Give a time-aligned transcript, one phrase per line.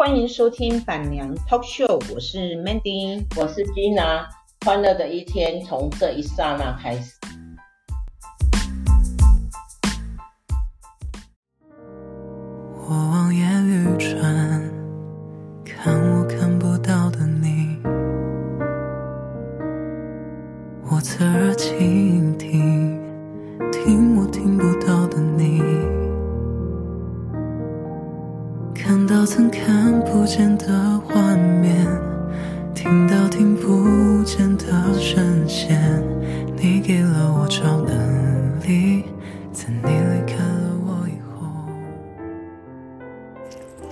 [0.00, 4.24] 欢迎收听板娘 Talk Show，我是 Mandy，我是 Gina，
[4.64, 7.19] 欢乐的一天从这一刹那开始。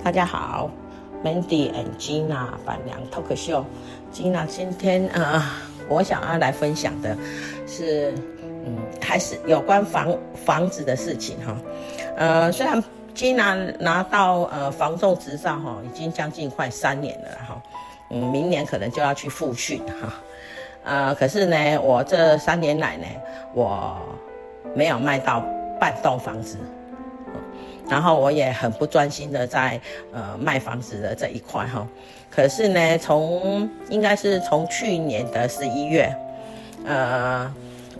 [0.09, 0.71] 大家好
[1.23, 3.63] ，Mandy and Gina 板娘 Talk Show。
[4.11, 5.39] Gina 今天呃，
[5.87, 7.15] 我想要来分享的
[7.67, 8.11] 是，
[8.65, 11.55] 嗯，还是有关房房子的事情哈。
[12.17, 12.83] 呃，虽然。
[13.13, 17.61] Gina 拿到呃房仲执照哈，已经将近快三年了哈，
[18.09, 20.13] 嗯，明年可能就要去复训哈，
[20.85, 23.05] 呃，可是呢，我这三年来呢，
[23.53, 23.95] 我
[24.73, 25.45] 没有卖到
[25.79, 26.57] 半栋房子，
[27.89, 29.79] 然后我也很不专心的在
[30.13, 31.87] 呃卖房子的这一块哈，
[32.29, 36.15] 可是呢，从应该是从去年的十一月，
[36.85, 37.51] 呃，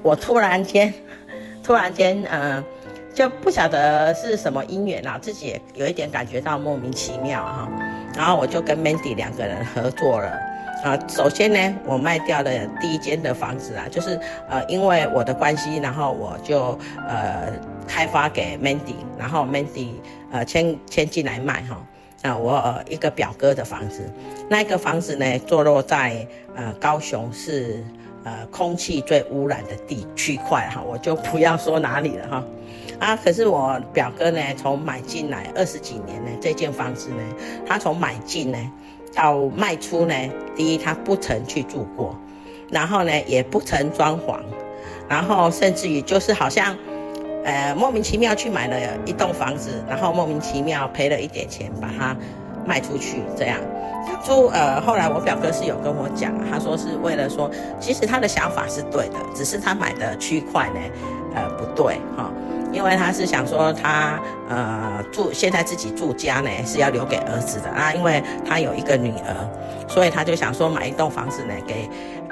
[0.03, 0.93] 我突然间，
[1.63, 2.63] 突然间呃。
[3.11, 7.67] 就不晓得是什么因缘啊，自己也有一点感觉到莫名其妙哈，
[8.15, 10.39] 然后我就跟 Mandy 两个人合作了
[10.85, 10.97] 啊。
[11.09, 14.17] 首先呢，我卖掉了第一间的房子啊，就是
[14.47, 16.79] 呃因为我的关系，然后我就
[17.09, 17.51] 呃
[17.89, 19.89] 开发给 Mandy，然后 Mandy
[20.31, 21.83] 呃签签进来卖哈
[22.21, 24.07] 啊，我一个表哥的房子，
[24.47, 27.83] 那个房子呢坐落在呃高雄市
[28.23, 32.43] 呃空气最污染的地区块哈，我就不要说哪里了哈。
[32.99, 33.15] 啊！
[33.15, 37.23] 可是我表哥呢，从买进来二十几年呢，这间房子呢，
[37.65, 38.57] 他从买进呢
[39.15, 40.13] 到卖出呢，
[40.53, 42.13] 第一他不曾去住过，
[42.69, 44.41] 然后呢也不曾装潢，
[45.07, 46.77] 然后甚至于就是好像，
[47.49, 52.15] 呃莫名其妙去买了一栋房子，然后莫名其妙赔了一点钱把它
[52.65, 53.57] 卖出去，这样。
[54.23, 57.49] 就呃后来我表哥是有跟我讲，他说是为了说，
[57.79, 60.79] 其实他的想法是对的，只是他买的区块呢，
[61.35, 62.31] 呃不对哈。
[62.71, 69.33] 因为他是想说他呃住现在自己住家呢是要留给儿子的啊，因为他有一个女儿，
[69.87, 71.89] 所以他就想说买一栋房子呢给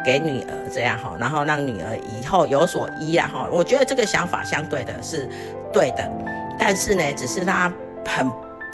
[0.08, 3.46] 给女儿这样哈，然后让女儿以后有所依啊哈。
[3.52, 5.30] 我觉得这个想法相对的是
[5.74, 6.10] 对的，
[6.58, 7.70] 但是呢，只是他
[8.06, 8.32] 很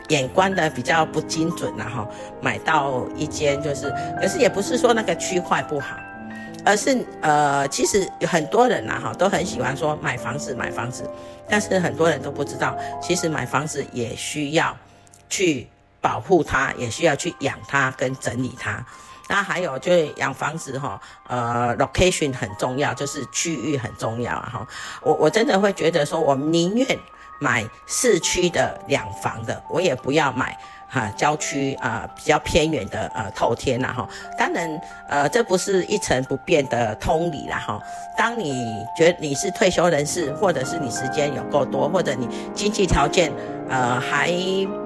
[0.10, 2.08] 眼光的比较不精准然后
[2.40, 3.92] 买到一间就是，
[4.22, 5.96] 可是也不是说那个区块不好。
[6.66, 11.04] 而是呃，其实有很多人呐、啊、哈，都很喜欢说买房子买房子，
[11.50, 14.78] 但是很多人都不知道，其实买房子也需要
[15.30, 15.68] 去
[16.00, 18.86] 保护它，也需要去养它跟整理它。
[19.34, 24.68] 那还有就是养房子哈，呃，location 很重要，就是区域很重要啊哈。
[25.02, 26.86] 我我真的会觉得说，我宁愿
[27.40, 30.56] 买市区的两房的，我也不要买。
[30.88, 34.08] 哈，郊区啊、比较偏远的呃透天呐哈，
[34.38, 34.70] 当然
[35.10, 37.82] 呃这不是一成不变的通理啦哈。
[38.16, 43.34] 当你觉得你是退休人士，或者是你时间有够多，或者你经济条件
[43.74, 44.32] 呃还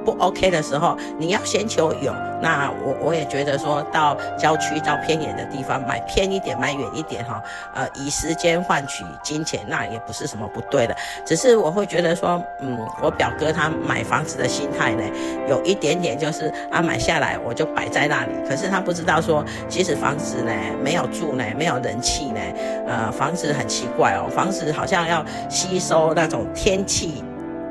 [0.05, 2.13] 不 OK 的时候，你要先求有。
[2.39, 7.41] 那我我也觉得说到郊区到偏远的地方买偏一点买远一点哈，
[7.73, 10.95] 呃以时间换取金钱，那也不是什么不对的。
[11.25, 15.03] 只是我会觉得说，嗯，我表哥他买房子的心态呢，
[15.49, 15.97] 有一点。
[15.97, 18.31] 点就是啊，买下来我就摆在那里。
[18.47, 20.51] 可是他不知道说，其实房子呢
[20.83, 22.39] 没有住呢，没有人气呢，
[22.85, 27.23] 呃，房子很奇怪哦，房子好像要吸收那种天气，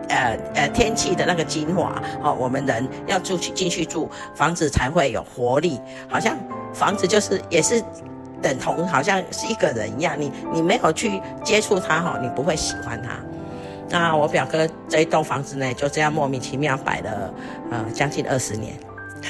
[0.08, 2.36] 呃呃天气的那个精华哦。
[2.38, 5.80] 我们人要住去进去住，房子才会有活力。
[6.08, 6.36] 好像
[6.72, 7.82] 房子就是也是
[8.42, 13.10] 等同好像是一个人一样，你你没有去接触它哈，你不会喜欢它。
[13.88, 17.32] 那我表哥这一栋房子呢，就这样莫名其妙摆了，
[17.70, 18.74] 呃，将近二十年，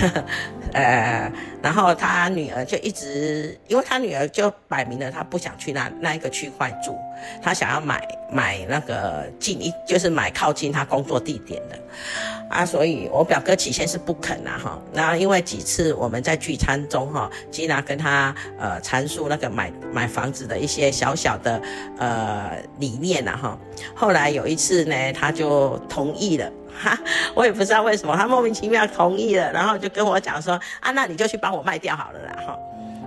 [0.00, 0.24] 呵呵，
[0.72, 1.32] 呃，
[1.62, 6.96] 然后他女儿就一直，因为他女儿就摆明了，他不想去那那一个区块住，
[7.42, 11.78] 他想要买买那个近一，就是买靠近他工作地点的。
[12.48, 21.60] 啊，所以我表哥起先是不肯呐，哈，那因为几次我们在聚餐中哈，吉娜跟他呃阐述那个买买房子的一些小小的
[21.98, 23.58] 呃理念呐，哈，
[23.96, 26.98] 后来有一次呢，他就同意了，哈，
[27.34, 32.58] 我也不知道为什么，他莫名其妙同意了，然后就跟我讲说，啊，那你就去帮我卖掉好了啦，哈，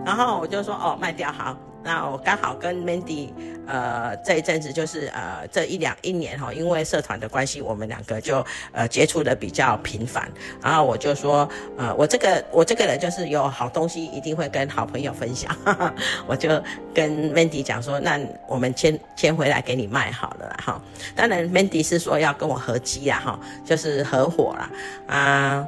[0.06, 3.30] 然后我就说，哦，卖掉好，那我刚好跟 Mandy，
[3.66, 10.30] 呃，这一阵子就是呃这一两一年哈，因为社团的关系，我们两个就呃接触的比较频繁。
[10.62, 11.48] 然后我就说，
[11.78, 15.94] 呃，我这个我这个人就是有好东西一定会跟好朋友分享，哈哈，
[16.28, 16.50] 我就
[16.94, 20.82] 跟 Mandy 讲说，那我们签签回来给你卖好了哈。
[21.16, 24.70] 当然 Mandy 是说要跟我合机啊哈，就是合伙啦
[25.08, 25.68] 啊，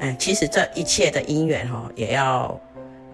[0.00, 2.60] 哎，其实这一切的因缘哈也要。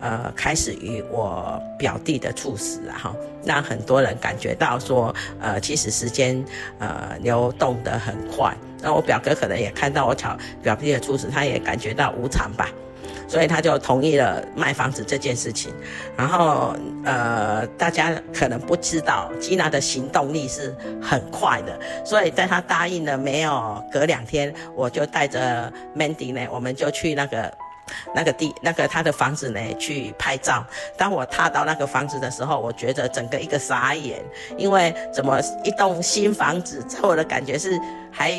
[0.00, 6.45] 呃，开始于我表弟的猝死啊，哈，让很多人感觉到说，呃，其实时间
[6.79, 8.55] 呃流动得很快。
[8.81, 12.69] 那我表哥可能也看到我巧表弟的猝死，他也感觉到无常吧，
[13.27, 15.75] 所以他就同意了卖房子这件事情。
[16.17, 20.73] 然后呃，大家可能不知道，吉娜的行动力是
[21.03, 27.53] 很快的，所以在他答应了没有隔两天，我就带着 Mandy 呢，我们就去那个。
[28.14, 30.64] 那个地，那个他的房子呢，去拍照。
[30.96, 34.25] 当我踏到那个房子的时候，我觉得整个一个傻眼，
[34.56, 37.79] 因为怎么一栋新房子，给我的感觉是
[38.11, 38.32] 还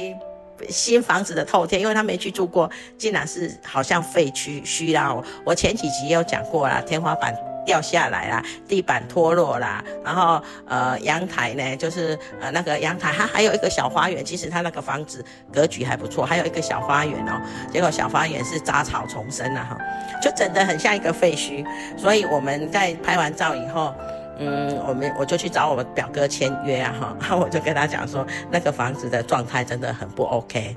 [0.67, 5.23] 新房子的透天，因为他没去住过，竟然是好像废墟需要。
[5.45, 7.48] 我前几集有讲过啦，天花板。
[7.65, 14.23] 掉下来啦，地板脱落啦，然后呃阳台呢，就是呃那个阳台，它还有一个小花园。
[14.23, 17.41] 其实它那个房子格局还不错，还有一个小花园哦。
[17.71, 19.77] 结果小花园是杂草丛生啊，哈，
[20.21, 21.65] 就整得很像一个废墟。
[21.97, 23.94] 所以我们在拍完照以后，
[24.38, 30.75] 嗯，我们我就去找我表哥签约啊，哈，然后我就跟他讲说，那个房子的状态真的很不 OK。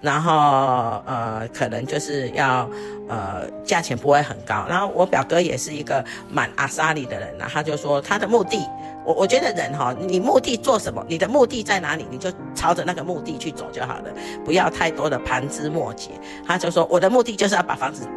[0.00, 2.68] 然后呃，可能就是要
[3.08, 4.64] 呃，价钱不会很高。
[4.68, 8.66] 然后我表哥也是一个蛮阿莎力的人，然后他就说他的目的，
[9.04, 14.04] 我我觉得人哈，你目的做什么，你的目的在哪里，你就朝着那个目的去走就好了，
[14.42, 16.10] 不要太多的盘枝末节。
[16.46, 18.08] 他就说我的目的就是要把房子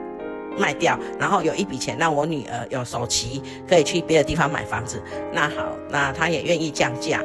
[0.58, 5.02] 卖掉，然后有一笔钱让我女儿有首期，可以去别的地方买房子。
[5.34, 7.20] 那好，那他也愿意降价。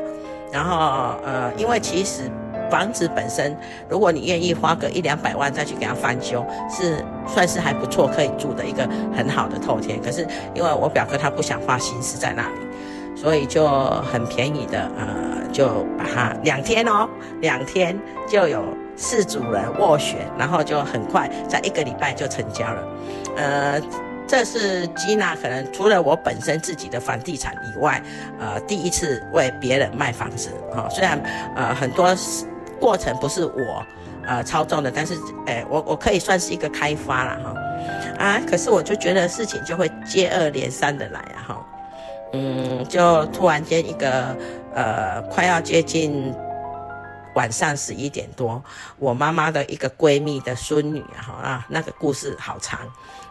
[0.50, 2.28] 然后呃，因为其实。
[2.70, 3.56] 房子本身，
[3.88, 10.00] 如果你愿意花个一两百万再去给它翻修，是算是还不错，可以住的一个很好的透天。
[10.02, 13.68] 可是因为我表哥他不想花心思在那里，所以就
[14.12, 17.08] 很便宜的，呃，就把它两天哦，
[17.40, 17.98] 两天
[18.28, 18.62] 就有
[18.96, 22.82] 四组人斡旋，然后就很快在一个礼拜就成交了。
[23.36, 23.80] 呃，
[24.26, 28.02] 这是吉娜可能除了我本身自己的房地产以外，
[28.38, 31.18] 呃，第一次为别人卖房子啊，虽然
[31.56, 32.14] 呃很多。
[32.80, 33.84] 过程不是我，
[34.26, 35.14] 呃，操纵的，但是，
[35.46, 41.66] 哎，我我可以算是一个开发了哈，啊，可是我就觉得事情就会接二连三的来啊哈，
[42.32, 44.36] 嗯，就突然间一个，
[44.74, 46.34] 呃，快要接近
[47.38, 48.60] 晚上十一点多，
[48.98, 52.80] 我妈妈的一个闺蜜的孙女啊，啊，那个故事好长。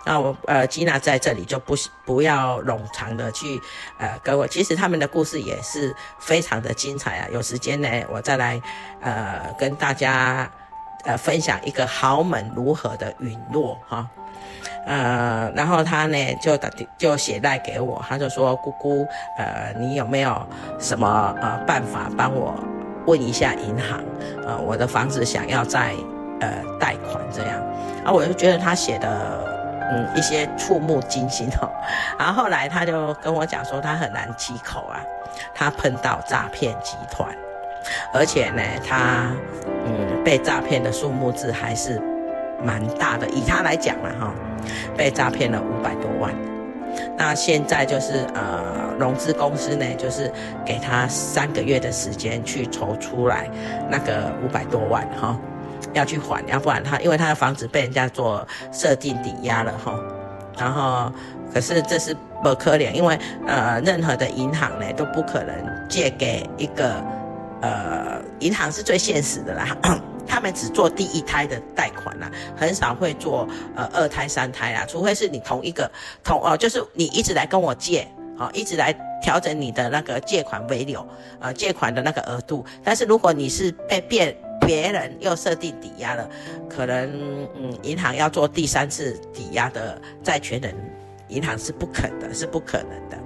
[0.06, 1.75] 那我呃，吉娜在这里就不
[2.06, 3.59] 不要冗长的去
[4.00, 7.27] 呃跟我，其实他们的故事也是非常的精彩啊。
[7.33, 8.62] 有时间呢，我再来
[9.01, 10.50] 呃跟大家
[11.04, 14.09] 呃分享一个豪门如何的陨落哈。
[14.86, 19.06] 呃，然后他呢就打就写赖给我，他就说姑姑
[19.38, 20.48] 呃，你有没有
[20.80, 22.56] 什么呃办法帮我
[23.07, 24.00] 问一下银行？
[24.45, 25.95] 呃，我的房子想要再
[26.39, 27.59] 呃贷款这样。
[28.06, 29.57] 啊，我就觉得他写的。
[29.89, 31.71] 嗯，一些触目惊心哦，
[32.19, 35.00] 然后后来他就跟我讲说，他很难启口啊，
[35.56, 37.33] 他碰到诈骗集团，
[38.13, 39.31] 而且呢，他
[39.85, 42.02] 嗯被诈骗的数目字还是
[42.61, 44.33] 蛮大的，以他来讲了哈，
[44.97, 46.33] 被诈骗了五百多万，
[47.18, 50.31] 那现在就是呃融资公司呢，就是
[50.66, 53.49] 给他三个月的时间去筹出来
[53.89, 55.37] 那个五百多万哈。
[55.94, 59.97] 要去还，要不然他因为他的房子被人家做设定抵押了哈，
[60.59, 61.11] 然后
[61.51, 65.56] 可是这是不可怜，因为呃任何的银行呢都不可能
[65.87, 66.95] 借给一个
[67.61, 69.77] 呃银行是最现实的啦，
[70.37, 75.91] 他们只做第一胎的贷款啦，很少会做呃二胎三胎啦，除非是你同一个
[76.23, 81.03] 同哦，就是你一直来跟我借，好一直来调整你的那个借款为流，
[81.39, 84.37] 呃借款的那个额度，但是如果你是被变。
[84.59, 86.27] 别人又设定抵押了，
[86.67, 87.09] 可能
[87.56, 90.75] 嗯，银行要做第三次抵押的债权人，
[91.29, 93.17] 银行是不肯的，是不可能的。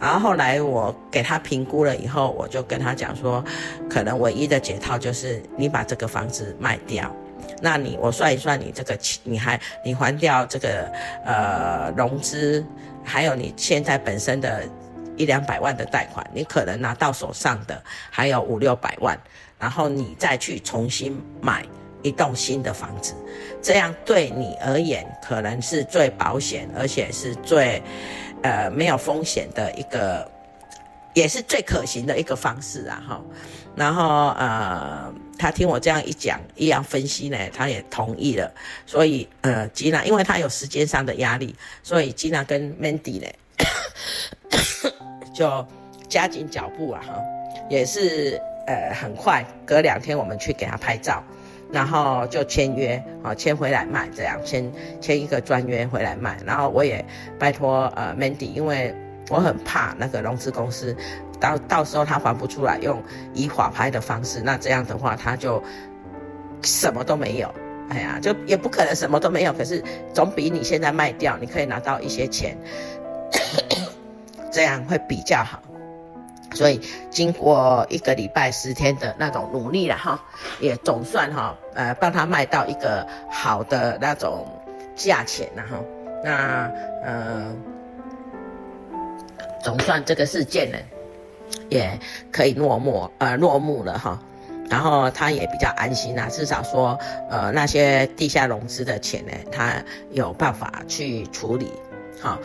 [0.00, 3.44] 然后后来我给他评估了以后，我就跟他讲说，
[3.88, 7.14] 可能唯一的解套就是你把这个房子卖掉，
[7.60, 10.90] 那你我算一算你这个，你还你还掉这个
[11.24, 12.64] 呃融资，
[13.04, 14.64] 还有你现在本身的
[15.16, 17.80] 一两百万的贷款，你可能拿到手上的
[18.10, 19.18] 还有五六百万。
[19.58, 21.64] 然后你再去重新买
[22.02, 23.14] 一栋新的房子，
[23.62, 27.82] 这样对你而言可能是最保险，而且是最，
[28.42, 30.30] 呃没有风险的一个，
[31.14, 33.20] 也是最可行的一个方式啊哈。
[33.74, 38.52] 然后呃，他听我这样一讲，一样分析呢，他也同意了。
[38.84, 43.26] 所以呃，吉娜因为他有时间上的压力，所以吉娜跟 Mandy 呢
[45.34, 45.66] 就
[46.06, 47.14] 加紧脚步啊哈，
[47.70, 51.24] 也是呃很快，隔两天我们去给他拍照，
[51.72, 56.38] 然后就签约啊，签回来卖这样，签签一个专约回来卖。
[56.44, 57.04] 然后我也
[57.38, 58.94] 拜托呃 Mandy，因为
[59.30, 60.94] 我很怕那个融资公司。
[61.40, 63.02] 到到时候他还不出来，用
[63.34, 65.60] 以法拍的方式，那这样的话他就
[66.62, 67.52] 什么都没有。
[67.88, 69.82] 哎呀，就也不可能什么都没有，可是
[70.14, 72.56] 总比你现在卖掉，你可以拿到一些钱，
[74.52, 75.60] 这样会比较好。
[76.54, 76.80] 所以
[77.10, 80.22] 经过一个礼拜十天的那种努力了哈，
[80.60, 84.46] 也总算哈，呃，帮他卖到一个好的那种
[84.94, 85.78] 价钱了哈。
[86.24, 86.70] 那
[87.04, 87.54] 呃，
[89.62, 90.78] 总算这个事件呢。
[91.68, 91.98] 也
[92.30, 94.18] 可以落幕，呃，落幕了哈，
[94.70, 96.98] 然后他也比较安心啊，至少说，
[97.30, 99.74] 呃，那些地下融资的钱呢，他
[100.10, 101.70] 有办法去处理，
[102.22, 102.38] 哈，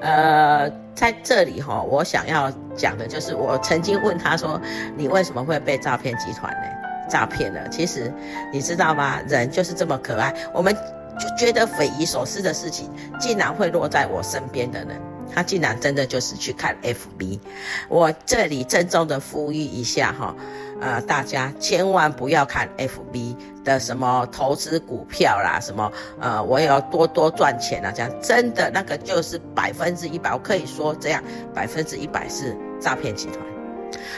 [0.00, 4.60] 呃，在这里哈，我想要讲的就是，我曾经问他说，
[4.96, 6.68] 你为什么会被诈骗集团呢
[7.08, 7.68] 诈骗了？
[7.68, 8.12] 其实
[8.52, 9.20] 你知道吗？
[9.28, 10.74] 人就是这么可爱，我们
[11.18, 15.00] 就觉得匪夷所思的事情，竟然会落在我身边的人。
[15.34, 17.40] 他竟然真的就是去看 FB，
[17.88, 20.36] 我这里郑重的呼吁一下哈，
[20.78, 25.90] 呃，大家千万不要看 FB 的什么投资股票啦，什么
[26.20, 31.22] 呃，我也要多多赚钱啊，这样真的那个就是百分之一百，我可以说这样
[31.54, 33.38] 百分之一百是诈骗集团。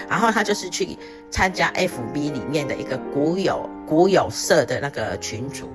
[0.08, 0.96] 然后他就是去
[1.30, 5.70] 参加 FB 里面的一个股友股友社的那个群组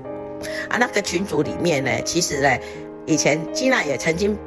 [0.70, 2.58] 啊，那个群组里面呢，其实呢，
[3.06, 4.38] 以前金娜也曾经。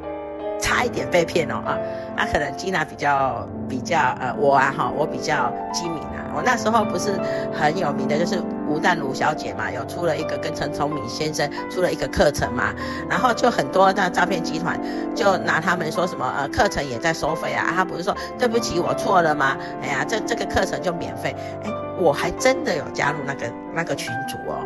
[0.61, 1.77] 差一点被骗哦啊，
[2.15, 6.31] 那可能吉娜比较比较呃我啊哈，我比较机敏啊。
[6.33, 7.19] 我那时候不是
[7.51, 8.41] 很有名的，就是
[8.73, 12.73] 吴淡如小姐嘛，有出了一个跟陈聪明先生出了一个课程嘛，
[13.07, 14.79] 然后就很多的诈骗集团
[15.13, 19.55] 就拿他们说什么呃课程也在收费啊，他不是说对不起我错了吗？
[19.83, 24.65] 哎呀，这这个课程就免费，哎，我还真的有加入那个那个群组哦，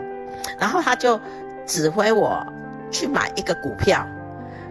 [0.57, 1.19] 然后他就
[1.65, 2.45] 指挥我
[2.89, 4.07] 去买一个股票。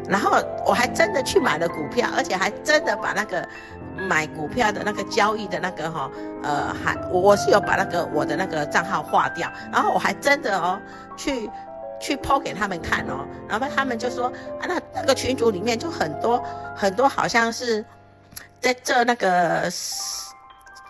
[0.09, 3.47] 然后我还真的去买了股票，而且还真的把那个
[3.97, 6.11] 买股票的那个交易的那个哈，
[6.43, 10.81] 呃，还我是有把那个我的那个账号划掉，然后我还真的哦
[11.17, 11.51] 去
[12.01, 14.27] 去抛给他们看哦，然后他们就说
[14.61, 16.43] 啊，那那个群组里面就很多
[16.75, 17.85] 很多好像是
[18.61, 19.71] 在这那个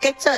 [0.01, 0.31] 给这。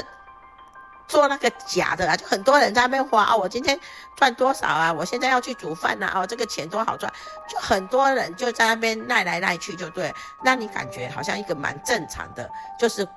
[1.09, 3.79] 做那个假的啊，就很多人在那边花啊，我今天
[4.15, 4.93] 赚多少啊？
[4.93, 7.11] 我现在要去煮饭呐，哦，这个钱多好赚，
[7.49, 12.49] 就很多人就在那边赖来赖去，就对，让你感觉好像一个蛮正常的，
[12.79, 13.09] 就是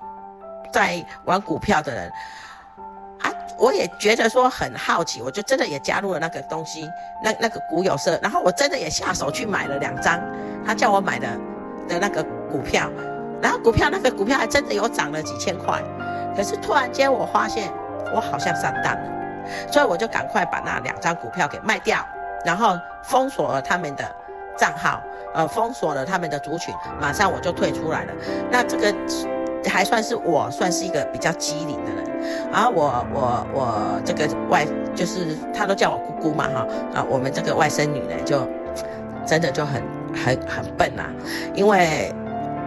[0.73, 2.11] 在玩股票的人
[3.19, 3.29] 啊，
[3.59, 6.89] 我也觉得说很好奇，我就真的也加入了那个东西，
[7.21, 10.17] 那那个股友社，然后我真的也下手去买了两张，
[10.65, 11.27] 他叫我买的
[11.89, 12.89] 的那个股票，
[13.41, 15.81] 然后股票那个股票还真的有涨了几千块，
[16.35, 17.71] 可是突然间我发现。
[18.13, 19.01] 我好像上当了，
[19.71, 22.05] 所以我就赶快把那两张股票给卖掉，
[22.43, 24.03] 然后封锁了他们的
[24.57, 25.01] 账号，
[25.33, 28.13] 呃，封锁了他们的族群，马上我就退出来了。
[28.51, 28.93] 那这个
[29.65, 38.45] 还算是我算是一个比较机灵的人，然后我我我这个外就是他都叫我姑姑嘛哈啊，我们这个外甥女呢就
[39.25, 39.81] 真的就很
[40.13, 41.07] 很很笨啊，
[41.53, 42.13] 因为。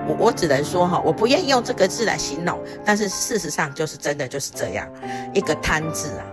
[0.06, 4.88] 我我只能说哈，我不愿意用这个字来形容，但是事实上就是真的就是这样，
[5.32, 6.24] 一个贪字啊，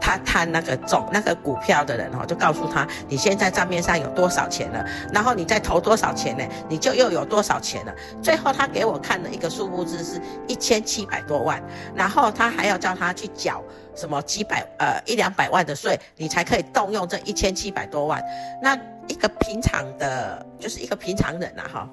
[0.00, 7.94] 他贪那个中那个股票的人哈，就告诉他你现在账面上有多少钱了，然后你再投多少钱呢，你就又有多少钱了。
[8.22, 11.62] 最后他给我看了一个数字是一千七百多万，
[11.94, 13.62] 然后他还要叫他去缴
[13.94, 18.22] 什么几百呃一两百万的税，你才可以动用这一千七百多万。
[18.62, 18.78] 那
[19.08, 21.88] 一个平常的，就是一个平常人啊哈。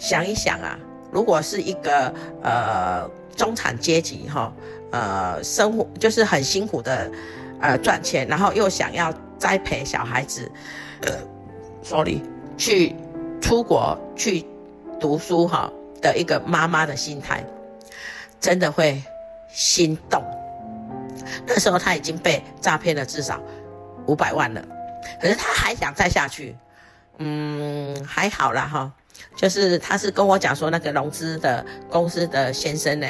[0.00, 0.78] 想一想啊，
[1.12, 4.50] 如果是一个呃中产阶级哈，
[4.90, 7.08] 呃生活就是很辛苦的
[7.60, 10.50] 呃赚钱，然后又想要栽培小孩子，
[11.02, 11.12] 呃
[11.82, 12.22] ，sorry，
[12.56, 12.96] 去
[13.42, 14.44] 出国去
[14.98, 17.44] 读书哈的一个妈妈的心态，
[18.40, 19.02] 真的会
[19.52, 20.24] 心动。
[21.46, 23.38] 那时候他已经被诈骗了至少
[24.06, 24.64] 五百万了，
[25.20, 26.56] 可是他还想再下去，
[27.18, 28.90] 嗯，还好啦哈。
[29.36, 33.06] 就是他是跟我讲说，那个融资的公司的先生呢，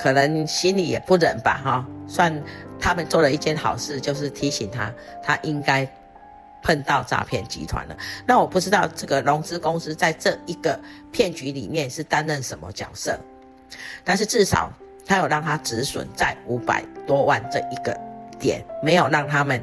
[0.00, 2.42] 可能心里也不忍吧，哈，算
[2.78, 4.92] 他们做了一件好事，就是提醒他，
[5.22, 5.88] 他应该
[6.62, 7.96] 碰到诈骗集团了。
[8.26, 10.78] 那我不知道这个融资公司在这一个
[11.10, 13.18] 骗局里面是担任什么角色，
[14.04, 14.72] 但是至少
[15.06, 17.98] 他有让他止损在五百多万这一个
[18.38, 19.62] 点，没有让他们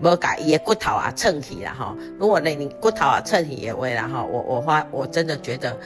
[0.00, 1.96] 没改也骨头啊蹭起了哈。
[2.18, 5.76] 如果那你骨头啊蹭起也为了哈，我我花我真的觉得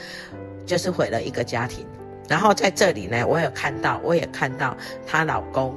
[0.65, 1.85] 就是毁了一个家庭。
[2.29, 4.75] 然后在这里呢，我有看到，我也看到
[5.05, 5.75] 她老公，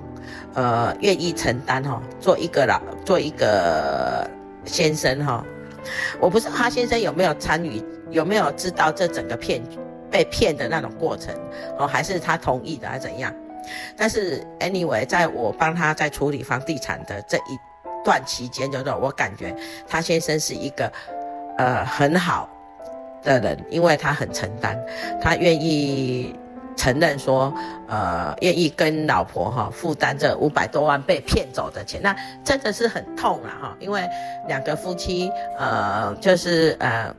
[0.55, 4.29] 呃，愿意承担哈，做一个老，做一个
[4.64, 5.45] 先生哈。
[6.19, 9.62] 我不知道他先生有没有参与，有没有知道这整个骗
[10.11, 11.35] 被骗的那种过程，
[11.79, 13.33] 哦，还是他同意的，还是怎样？
[13.97, 17.59] 但是 anyway，在我帮他在处理房地产的这一
[18.05, 19.55] 段期间，就是我感觉
[19.87, 20.93] 他先生是一个
[21.59, 22.49] 呃很好
[23.23, 24.79] 的人，因为他很承担，
[25.21, 26.35] 他愿意
[26.77, 27.53] 承认说，
[27.89, 34.09] 呃，愿意跟老婆哈负担这五百多万被骗走的钱，那真的是很痛了哈，因为
[34.49, 37.15] 两个夫妻，呃，就是呃，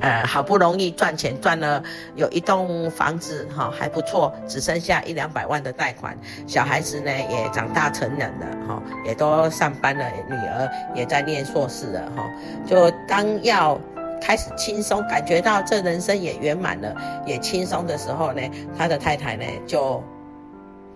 [0.00, 1.82] 呃，好不容易赚钱赚了
[2.16, 12.24] 有一栋房子哈还不错，只剩下一两百万的贷款，小孩子呢也长大成人了哈，也都上班了，女儿也在念硕士了哈，
[12.66, 13.78] 就当要。
[14.20, 16.96] 开始轻松，感觉到这人生也圆满了，
[17.26, 18.40] 也轻松的时候呢，
[18.74, 20.02] 他的太太呢就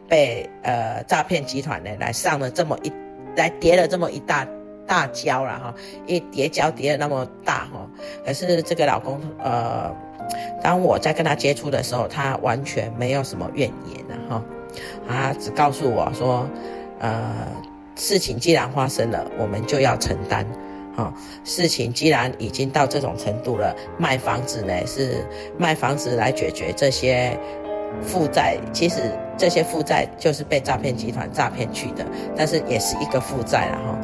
[0.09, 2.90] 被呃诈骗集团呢来上了这么一
[3.37, 4.47] 来叠了这么一大
[4.87, 5.75] 大跤了哈，
[6.07, 7.77] 一叠跤叠了那么大哈，
[8.25, 9.90] 可是这个老公呃，
[10.62, 14.45] 当我在跟他接触的时候，他完全没有什么怨言了哈，
[15.09, 16.49] 他只告诉我说，
[16.99, 17.47] 呃，
[17.97, 20.47] 事情既然发生了，我们就要承担。
[20.97, 21.12] 哦，
[21.45, 25.25] 事情既然已经到这种程度了，卖房子呢是
[25.57, 27.38] 卖房子来解决这些
[28.02, 32.05] 负债，其实这些负债就是被诈骗集团诈骗去的，
[32.37, 33.97] 但是也是一个负债了哈，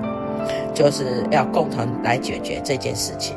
[0.73, 3.37] 就是要共同来解决这件事情。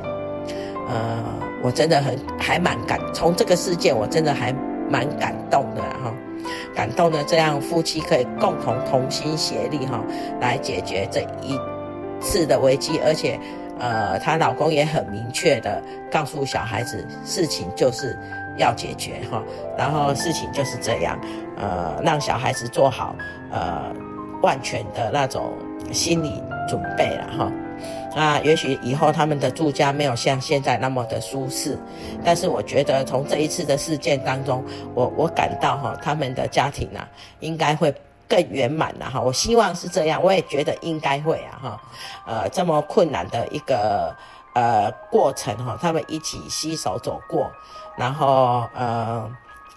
[0.89, 1.23] 呃，
[1.63, 4.53] 我真的很还蛮感，从这个事件我真的还
[4.89, 6.13] 蛮感动的哈，
[6.75, 10.01] 感动的这样夫妻可以共同同心协力哈
[10.39, 11.57] 来解决这一。
[12.19, 13.39] 次的危机，而且，
[13.77, 15.79] 呃，她老公也很明确的
[16.11, 18.17] 告诉小孩子，事情就是
[18.57, 19.43] 要解决哈，
[19.77, 21.15] 然后事情就是这样，
[21.57, 23.15] 呃，让小孩子做好
[23.51, 23.93] 呃
[24.41, 25.53] 万全的那种
[25.91, 27.51] 心理准备了哈。
[28.15, 31.77] 那也许以后他们的住家没有像现在那么的舒适，
[32.23, 34.63] 但是我觉得从这一次的事件当中，
[34.93, 37.07] 我我感到哈，他们的家庭啊，
[37.39, 37.93] 应该会。
[38.29, 41.81] 更圆满了哈，我希望是这样，我也觉得应该会啊哈，
[42.25, 44.13] 呃，这么困难的一个
[44.53, 47.49] 呃过程哈，他们一起携手走过，
[47.95, 49.31] 然后呃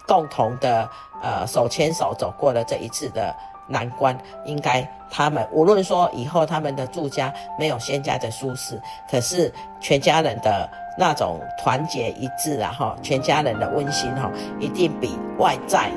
[0.05, 0.89] 共同的
[1.21, 3.33] 呃手牵手走过了这一次的
[3.71, 8.79] 难关，应该他们无论说以后他们的住家没有现在的舒适，
[9.09, 14.29] 可是全家人的那种团结一致啊哈，全家人的温馨哈，
[14.59, 15.89] 一定比外在。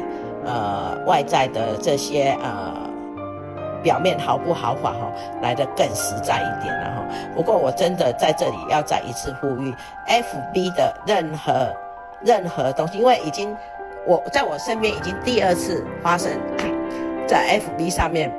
[0.46, 2.74] 呃，外在的这些呃，
[3.82, 5.10] 表面豪不豪华哈，
[5.40, 7.02] 来得更实在一点了哈。
[7.34, 9.74] 不过我真的在这里要再一次呼吁
[10.06, 11.74] ，FB 的任何
[12.20, 13.56] 任何东西，因为已经
[14.06, 16.30] 我在我身边已经第二次发生
[17.26, 18.30] 在 FB 上面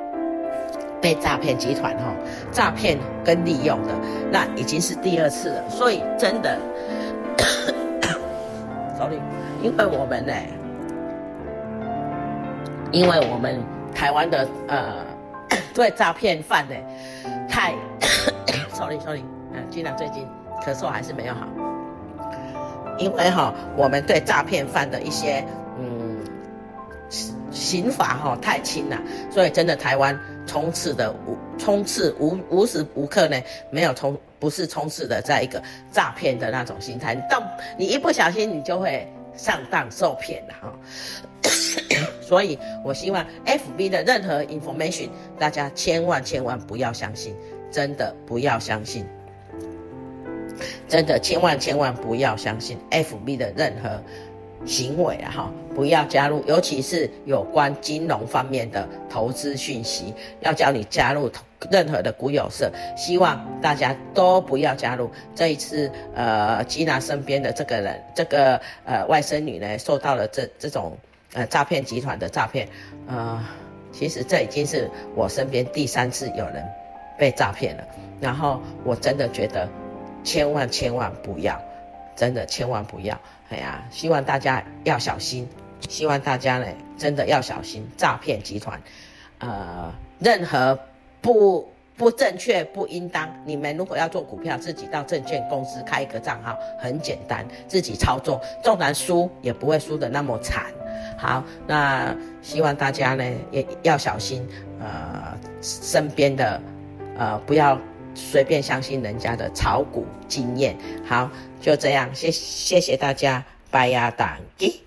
[1.00, 2.04] 被诈骗集团哈
[2.50, 3.92] 诈骗跟利用的，
[4.30, 5.68] 那已经是第二次了。
[5.68, 6.58] 所以真的，
[8.96, 9.20] sorry，
[9.62, 10.32] 因为我们呢。
[12.92, 13.60] 因为我们
[13.92, 15.04] 台湾的呃，
[15.74, 16.74] 对诈骗犯的
[17.48, 17.74] 太
[18.72, 19.22] ，sorry sorry，
[19.52, 20.26] 嗯，经常最近
[20.64, 21.46] 咳嗽还是没有好，
[22.96, 25.44] 因为哈，我们对诈骗犯的一些
[25.78, 26.16] 嗯
[27.56, 37.42] 刑罚哈太轻了，所以真的台湾充斥的无充斥无无时无刻呢没有冲不是充斥的在一个诈骗的那种心态，当
[37.78, 40.72] 你一不小心你就会上当受骗了哈。
[42.20, 47.34] 所以，我希望 FB 的任何 information，大家千万千万不要相信，
[47.70, 49.06] 真的不要相信，
[50.88, 54.02] 真的千万千万不要相信 FB 的任何
[54.64, 55.30] 行为啊！
[55.30, 61.30] 哈，不要加入，尤其是有关金融方面的投资讯息，要叫你加入
[61.70, 65.10] 任何的股友社，希望大家都不要加入。
[65.34, 70.96] 这一次，呃，吉娜身边的这个人，这个呃外甥女呢，受到了这这种。
[71.34, 72.66] 呃，诈骗集团的诈骗，
[73.06, 73.44] 呃，
[73.92, 76.64] 其实这已经是我身边第三次有人
[77.18, 77.84] 被诈骗了。
[78.22, 79.68] 然后我真的觉得，
[80.24, 81.60] 千万千万不要，
[82.14, 83.20] 真的千万不要。
[83.50, 85.46] 哎呀，希望大家要小心，
[85.88, 88.80] 希望大家呢真的要小心诈骗集团。
[89.38, 90.78] 呃，任何
[91.20, 93.28] 不不正确，不应当。
[93.44, 100.66] 你们如果要做股票，自己到证券公司开一个账号，很简单，自己操作，纵然输也不会输得那么惨。
[101.18, 104.46] 好，那希望大家呢也要小心，
[104.80, 106.60] 呃，身边的
[107.18, 107.78] 呃不要
[108.14, 110.76] 随便相信人家的炒股经验。
[111.06, 114.85] 好，就这样，谢谢谢大家，拜呀，打击。